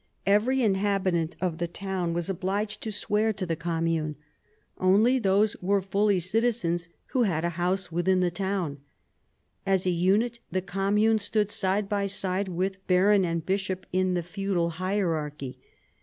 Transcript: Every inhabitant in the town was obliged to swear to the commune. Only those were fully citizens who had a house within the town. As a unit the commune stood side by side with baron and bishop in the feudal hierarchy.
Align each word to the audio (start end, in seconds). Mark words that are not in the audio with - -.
Every 0.25 0.63
inhabitant 0.63 1.35
in 1.43 1.57
the 1.57 1.67
town 1.67 2.13
was 2.13 2.27
obliged 2.27 2.81
to 2.81 2.91
swear 2.91 3.31
to 3.33 3.45
the 3.45 3.55
commune. 3.55 4.15
Only 4.79 5.19
those 5.19 5.55
were 5.61 5.79
fully 5.79 6.19
citizens 6.19 6.89
who 7.09 7.21
had 7.21 7.45
a 7.45 7.49
house 7.51 7.91
within 7.91 8.19
the 8.19 8.31
town. 8.31 8.79
As 9.63 9.85
a 9.85 9.91
unit 9.91 10.39
the 10.51 10.63
commune 10.63 11.19
stood 11.19 11.51
side 11.51 11.87
by 11.87 12.07
side 12.07 12.47
with 12.47 12.87
baron 12.87 13.23
and 13.23 13.45
bishop 13.45 13.85
in 13.93 14.15
the 14.15 14.23
feudal 14.23 14.71
hierarchy. 14.71 15.59